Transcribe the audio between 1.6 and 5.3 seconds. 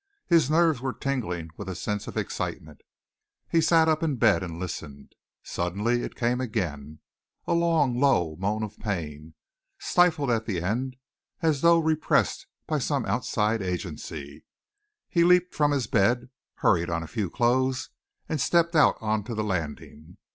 a sense of excitement. He sat up in bed and listened.